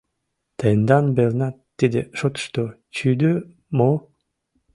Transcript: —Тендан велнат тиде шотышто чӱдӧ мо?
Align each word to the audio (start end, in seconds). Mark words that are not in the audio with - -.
—Тендан 0.59 1.05
велнат 1.17 1.55
тиде 1.77 2.01
шотышто 2.17 2.63
чӱдӧ 2.95 3.31
мо? 3.77 3.91